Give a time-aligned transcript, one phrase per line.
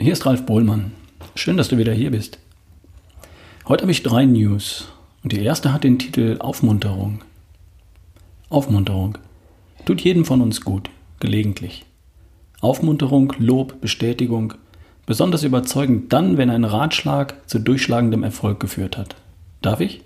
[0.00, 0.92] Hier ist Ralf Bohlmann.
[1.34, 2.38] Schön, dass du wieder hier bist.
[3.66, 4.86] Heute habe ich drei News
[5.24, 7.24] und die erste hat den Titel Aufmunterung.
[8.48, 9.18] Aufmunterung.
[9.86, 11.84] Tut jedem von uns gut, gelegentlich.
[12.60, 14.54] Aufmunterung, Lob, Bestätigung,
[15.04, 19.16] besonders überzeugend dann, wenn ein Ratschlag zu durchschlagendem Erfolg geführt hat.
[19.62, 20.02] Darf ich?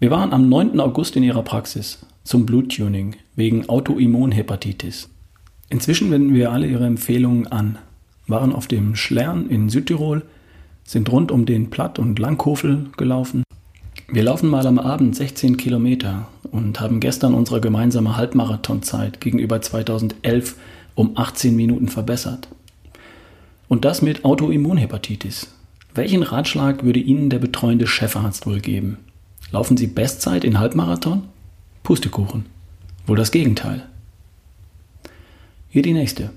[0.00, 0.80] Wir waren am 9.
[0.80, 5.08] August in ihrer Praxis zum Bluttuning wegen Autoimmunhepatitis.
[5.70, 7.78] Inzwischen wenden wir alle ihre Empfehlungen an
[8.26, 10.22] waren auf dem Schlern in Südtirol,
[10.84, 13.44] sind rund um den Platt- und Langhofel gelaufen.
[14.08, 20.56] Wir laufen mal am Abend 16 Kilometer und haben gestern unsere gemeinsame Halbmarathonzeit gegenüber 2011
[20.94, 22.48] um 18 Minuten verbessert.
[23.68, 25.54] Und das mit Autoimmunhepatitis.
[25.94, 28.98] Welchen Ratschlag würde Ihnen der betreuende Chefarzt wohl geben?
[29.50, 31.24] Laufen Sie Bestzeit in Halbmarathon?
[31.82, 32.46] Pustekuchen.
[33.06, 33.86] Wohl das Gegenteil.
[35.68, 36.30] Hier die nächste.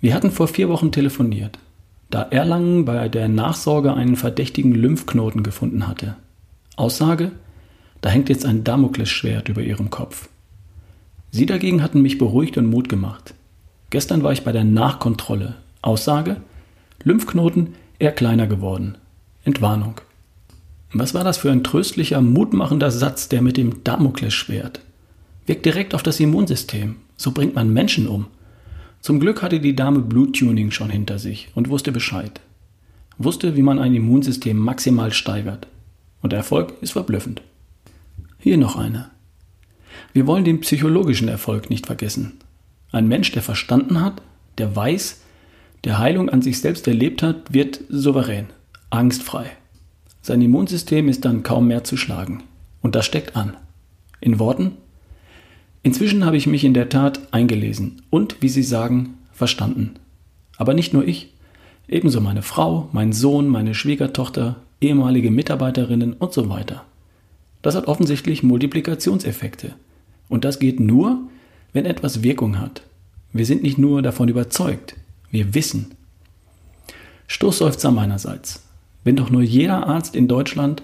[0.00, 1.58] Wir hatten vor vier Wochen telefoniert,
[2.08, 6.16] da Erlangen bei der Nachsorge einen verdächtigen Lymphknoten gefunden hatte.
[6.76, 7.32] Aussage,
[8.00, 10.28] da hängt jetzt ein Damoklesschwert über ihrem Kopf.
[11.30, 13.34] Sie dagegen hatten mich beruhigt und Mut gemacht.
[13.90, 15.56] Gestern war ich bei der Nachkontrolle.
[15.82, 16.36] Aussage,
[17.04, 18.96] Lymphknoten eher kleiner geworden.
[19.44, 20.00] Entwarnung.
[20.92, 24.80] Was war das für ein tröstlicher, mutmachender Satz, der mit dem Damoklesschwert?
[25.46, 26.96] Wirkt direkt auf das Immunsystem.
[27.16, 28.26] So bringt man Menschen um.
[29.00, 32.40] Zum Glück hatte die Dame Bluttuning schon hinter sich und wusste Bescheid.
[33.18, 35.66] Wusste, wie man ein Immunsystem maximal steigert.
[36.22, 37.42] Und der Erfolg ist verblüffend.
[38.38, 39.10] Hier noch eine.
[40.12, 42.38] Wir wollen den psychologischen Erfolg nicht vergessen.
[42.92, 44.20] Ein Mensch, der verstanden hat,
[44.58, 45.20] der weiß,
[45.84, 48.46] der Heilung an sich selbst erlebt hat, wird souverän,
[48.90, 49.50] angstfrei.
[50.20, 52.42] Sein Immunsystem ist dann kaum mehr zu schlagen.
[52.82, 53.56] Und das steckt an.
[54.20, 54.72] In Worten,
[55.82, 59.94] Inzwischen habe ich mich in der Tat eingelesen und, wie Sie sagen, verstanden.
[60.58, 61.32] Aber nicht nur ich,
[61.88, 66.84] ebenso meine Frau, mein Sohn, meine Schwiegertochter, ehemalige Mitarbeiterinnen und so weiter.
[67.62, 69.74] Das hat offensichtlich Multiplikationseffekte.
[70.28, 71.18] Und das geht nur,
[71.72, 72.82] wenn etwas Wirkung hat.
[73.32, 74.96] Wir sind nicht nur davon überzeugt,
[75.30, 75.94] wir wissen.
[77.26, 78.64] Stoßseufzer meinerseits.
[79.04, 80.82] Wenn doch nur jeder Arzt in Deutschland,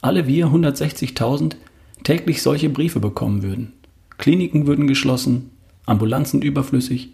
[0.00, 1.56] alle wir 160.000,
[2.04, 3.72] täglich solche Briefe bekommen würden.
[4.18, 5.50] Kliniken würden geschlossen,
[5.86, 7.10] Ambulanzen überflüssig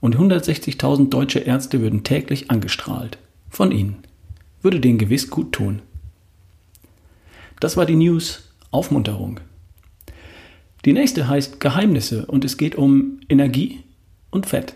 [0.00, 3.18] und 160.000 deutsche Ärzte würden täglich angestrahlt.
[3.50, 3.96] Von Ihnen.
[4.62, 5.80] Würde denen gewiss gut tun.
[7.58, 9.40] Das war die News Aufmunterung.
[10.84, 13.80] Die nächste heißt Geheimnisse und es geht um Energie
[14.30, 14.74] und Fett.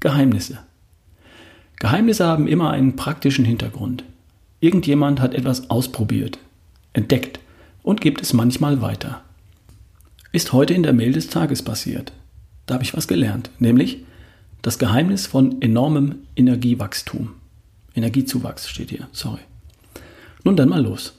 [0.00, 0.58] Geheimnisse.
[1.78, 4.04] Geheimnisse haben immer einen praktischen Hintergrund.
[4.60, 6.38] Irgendjemand hat etwas ausprobiert,
[6.94, 7.40] entdeckt
[7.82, 9.22] und gibt es manchmal weiter
[10.32, 12.12] ist heute in der Mail des Tages passiert.
[12.66, 14.04] Da habe ich was gelernt, nämlich
[14.62, 17.30] das Geheimnis von enormem Energiewachstum.
[17.94, 19.40] Energiezuwachs steht hier, sorry.
[20.44, 21.14] Nun dann mal los.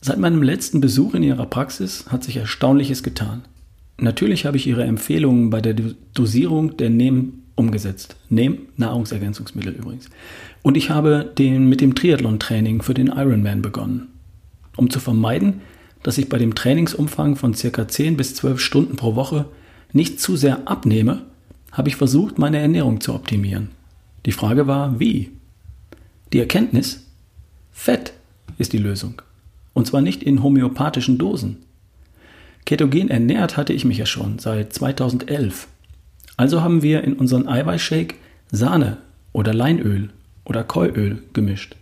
[0.00, 3.42] Seit meinem letzten Besuch in Ihrer Praxis hat sich Erstaunliches getan.
[3.98, 5.74] Natürlich habe ich Ihre Empfehlungen bei der
[6.14, 8.16] Dosierung der NEM umgesetzt.
[8.28, 10.08] NEM, Nahrungsergänzungsmittel übrigens.
[10.62, 14.08] Und ich habe den, mit dem Triathlon-Training für den Ironman begonnen.
[14.76, 15.62] Um zu vermeiden,
[16.06, 19.46] dass ich bei dem Trainingsumfang von circa 10 bis 12 Stunden pro Woche
[19.92, 21.22] nicht zu sehr abnehme,
[21.72, 23.70] habe ich versucht, meine Ernährung zu optimieren.
[24.24, 25.32] Die Frage war, wie?
[26.32, 27.08] Die Erkenntnis?
[27.72, 28.12] Fett
[28.56, 29.20] ist die Lösung.
[29.72, 31.56] Und zwar nicht in homöopathischen Dosen.
[32.66, 35.66] Ketogen ernährt hatte ich mich ja schon seit 2011.
[36.36, 38.14] Also haben wir in unseren Eiweißshake
[38.52, 38.98] Sahne
[39.32, 40.10] oder Leinöl
[40.44, 41.74] oder Keuöl gemischt.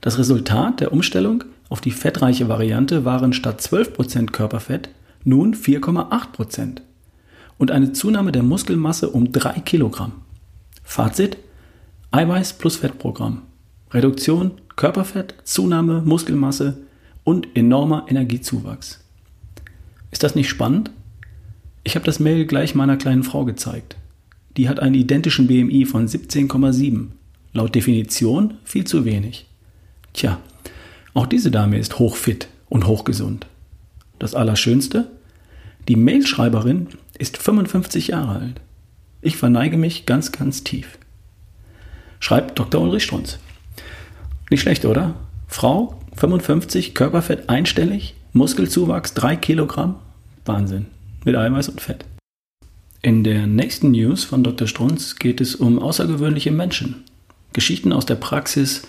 [0.00, 4.90] Das Resultat der Umstellung auf die fettreiche Variante waren statt 12% Körperfett
[5.24, 6.82] nun 4,8%
[7.58, 10.12] und eine Zunahme der Muskelmasse um 3 Kilogramm.
[10.82, 11.38] Fazit:
[12.10, 13.42] Eiweiß plus Fettprogramm.
[13.90, 16.78] Reduktion Körperfett, Zunahme Muskelmasse
[17.22, 19.00] und enormer Energiezuwachs.
[20.10, 20.90] Ist das nicht spannend?
[21.84, 23.96] Ich habe das Mail gleich meiner kleinen Frau gezeigt.
[24.56, 27.08] Die hat einen identischen BMI von 17,7.
[27.52, 29.46] Laut Definition viel zu wenig.
[30.12, 30.38] Tja,
[31.14, 33.46] auch diese Dame ist hochfit und hochgesund.
[34.18, 35.10] Das Allerschönste?
[35.88, 36.88] Die Mailschreiberin
[37.18, 38.60] ist 55 Jahre alt.
[39.22, 40.98] Ich verneige mich ganz, ganz tief.
[42.20, 42.80] Schreibt Dr.
[42.80, 43.38] Ulrich Strunz.
[44.50, 45.14] Nicht schlecht, oder?
[45.46, 49.96] Frau, 55, Körperfett einstellig, Muskelzuwachs 3 Kilogramm.
[50.44, 50.86] Wahnsinn.
[51.24, 52.04] Mit Eiweiß und Fett.
[53.02, 54.66] In der nächsten News von Dr.
[54.66, 57.04] Strunz geht es um außergewöhnliche Menschen.
[57.52, 58.82] Geschichten aus der Praxis,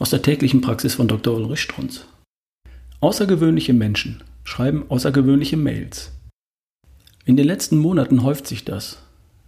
[0.00, 1.36] aus der täglichen Praxis von Dr.
[1.36, 2.06] Ulrich Strunz.
[3.00, 6.10] Außergewöhnliche Menschen schreiben außergewöhnliche Mails.
[7.26, 8.98] In den letzten Monaten häuft sich das.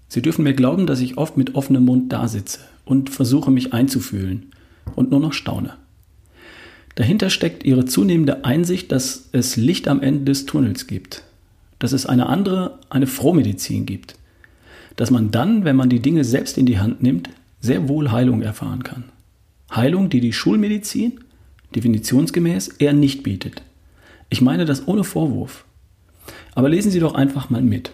[0.08, 4.52] Sie dürfen mir glauben, dass ich oft mit offenem Mund dasitze und versuche mich einzufühlen
[4.94, 5.74] und nur noch staune.
[6.96, 11.24] Dahinter steckt ihre zunehmende Einsicht, dass es Licht am Ende des Tunnels gibt,
[11.78, 14.16] dass es eine andere, eine Frohmedizin gibt,
[14.96, 18.42] dass man dann, wenn man die Dinge selbst in die Hand nimmt, sehr wohl Heilung
[18.42, 19.04] erfahren kann.
[19.74, 21.20] Heilung, die die Schulmedizin
[21.74, 23.62] definitionsgemäß eher nicht bietet.
[24.28, 25.64] Ich meine das ohne Vorwurf.
[26.54, 27.92] Aber lesen Sie doch einfach mal mit.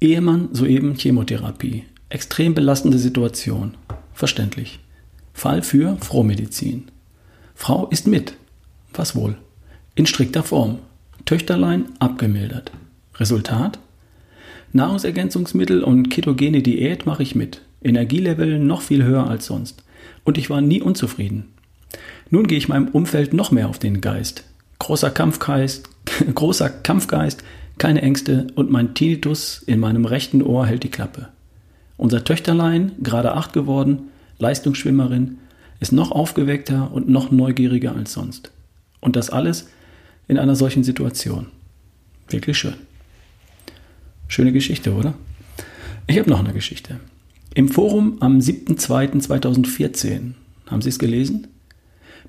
[0.00, 1.84] Ehemann soeben Chemotherapie.
[2.08, 3.74] Extrem belastende Situation.
[4.12, 4.80] Verständlich.
[5.32, 6.90] Fall für Frohmedizin.
[7.54, 8.34] Frau ist mit.
[8.92, 9.36] Was wohl?
[9.94, 10.78] In strikter Form.
[11.24, 12.72] Töchterlein abgemildert.
[13.14, 13.78] Resultat?
[14.72, 17.62] Nahrungsergänzungsmittel und ketogene Diät mache ich mit.
[17.82, 19.84] Energielevel noch viel höher als sonst.
[20.24, 21.52] Und ich war nie unzufrieden.
[22.30, 24.44] Nun gehe ich meinem Umfeld noch mehr auf den Geist.
[24.78, 25.88] Großer Kampfgeist,
[26.34, 27.44] großer Kampfgeist,
[27.78, 31.28] keine Ängste und mein Tinnitus in meinem rechten Ohr hält die Klappe.
[31.96, 35.38] Unser Töchterlein, gerade acht geworden, Leistungsschwimmerin,
[35.80, 38.52] ist noch aufgeweckter und noch neugieriger als sonst.
[39.00, 39.68] Und das alles
[40.28, 41.46] in einer solchen Situation.
[42.28, 42.74] Wirklich schön.
[44.28, 45.14] Schöne Geschichte, oder?
[46.06, 47.00] Ich habe noch eine Geschichte.
[47.54, 50.32] Im Forum am 7.2.2014,
[50.68, 51.48] haben Sie es gelesen?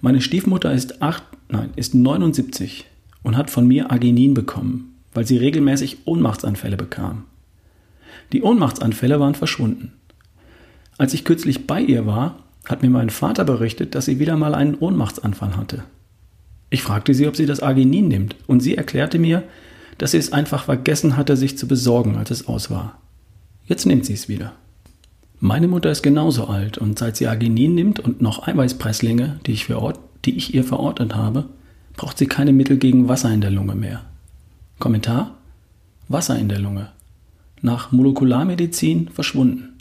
[0.02, 2.84] Meine Stiefmutter ist, acht, nein, ist 79
[3.22, 7.24] und hat von mir Arginin bekommen, weil sie regelmäßig Ohnmachtsanfälle bekam.
[8.34, 9.94] Die Ohnmachtsanfälle waren verschwunden.
[10.98, 14.54] Als ich kürzlich bei ihr war, hat mir mein Vater berichtet, dass sie wieder mal
[14.54, 15.86] einen Ohnmachtsanfall hatte.
[16.70, 19.44] Ich fragte sie, ob sie das Arginin nimmt, und sie erklärte mir,
[20.00, 23.00] dass sie es einfach vergessen hatte, sich zu besorgen, als es aus war.
[23.66, 24.54] Jetzt nimmt sie es wieder.
[25.46, 29.66] Meine Mutter ist genauso alt und seit sie Arginin nimmt und noch Eiweißpresslinge, die ich,
[29.66, 31.50] verort, die ich ihr verordnet habe,
[31.98, 34.06] braucht sie keine Mittel gegen Wasser in der Lunge mehr.
[34.80, 35.36] Kommentar?
[36.08, 36.94] Wasser in der Lunge.
[37.62, 39.74] Nach Molekularmedizin verschwunden.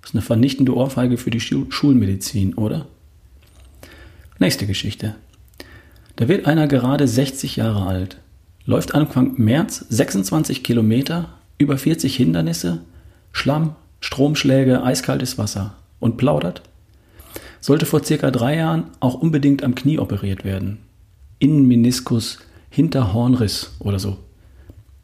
[0.00, 2.86] Das ist eine vernichtende Ohrfeige für die Schulmedizin, oder?
[4.40, 5.14] Nächste Geschichte.
[6.16, 8.18] Da wird einer gerade 60 Jahre alt,
[8.66, 12.80] läuft Anfang März 26 Kilometer, über 40 Hindernisse,
[13.30, 16.60] Schlamm, Stromschläge, eiskaltes Wasser und plaudert,
[17.58, 20.80] sollte vor circa drei Jahren auch unbedingt am Knie operiert werden.
[21.38, 24.18] Innenmeniskus, Hinterhornriss oder so.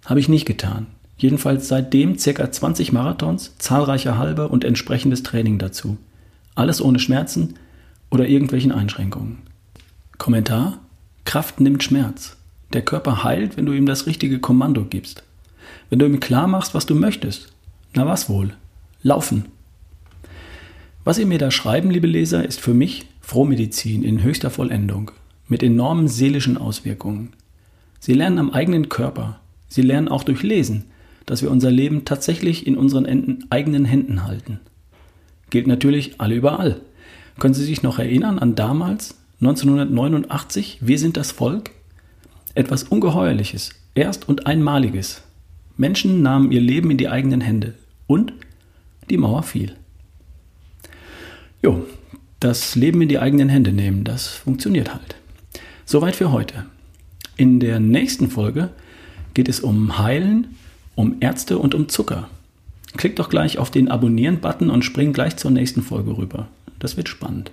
[0.05, 0.87] Habe ich nicht getan.
[1.17, 5.97] Jedenfalls seitdem circa 20 Marathons, zahlreiche halbe und entsprechendes Training dazu.
[6.55, 7.55] Alles ohne Schmerzen
[8.11, 9.39] oder irgendwelchen Einschränkungen.
[10.19, 10.77] Kommentar?
[11.25, 12.37] Kraft nimmt Schmerz.
[12.75, 15.23] Der Körper heilt, wenn du ihm das richtige Kommando gibst.
[15.89, 17.51] Wenn du ihm klar machst, was du möchtest.
[17.95, 18.53] Na was wohl?
[19.03, 19.47] Laufen.
[21.05, 25.11] Was Sie mir da schreiben, liebe Leser, ist für mich Frohmedizin in höchster Vollendung,
[25.49, 27.33] mit enormen seelischen Auswirkungen.
[27.99, 30.85] Sie lernen am eigenen Körper, Sie lernen auch durch Lesen,
[31.25, 34.61] dass wir unser Leben tatsächlich in unseren eigenen Händen halten.
[35.49, 36.81] Gilt natürlich alle überall.
[37.39, 41.71] Können Sie sich noch erinnern an damals, 1989, Wir sind das Volk?
[42.55, 45.23] Etwas Ungeheuerliches, erst und einmaliges.
[45.79, 47.75] Menschen nahmen ihr Leben in die eigenen Hände
[48.07, 48.35] und
[49.11, 49.75] die Mauer fiel.
[51.63, 51.85] Jo,
[52.41, 55.17] das Leben in die eigenen Hände nehmen, das funktioniert halt.
[55.85, 56.67] Soweit für heute.
[57.37, 58.71] In der nächsten Folge
[59.35, 60.57] geht es um Heilen,
[60.95, 62.29] um Ärzte und um Zucker.
[62.97, 66.49] Klickt doch gleich auf den Abonnieren-Button und springt gleich zur nächsten Folge rüber.
[66.79, 67.51] Das wird spannend.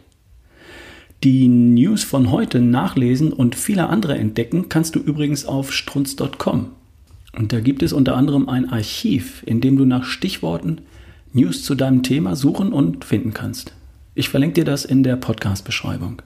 [1.23, 6.67] Die News von heute nachlesen und viele andere entdecken kannst du übrigens auf strunz.com.
[7.37, 10.81] Und da gibt es unter anderem ein Archiv, in dem du nach Stichworten
[11.33, 13.73] News zu deinem Thema suchen und finden kannst.
[14.15, 16.21] Ich verlinke dir das in der Podcast-Beschreibung.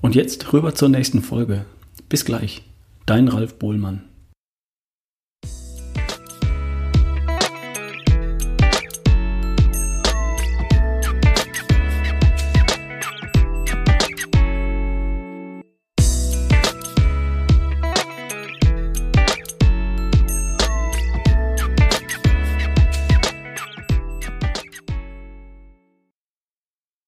[0.00, 1.64] Und jetzt rüber zur nächsten Folge.
[2.08, 2.62] Bis gleich.
[3.06, 4.07] Dein Ralf Bohlmann.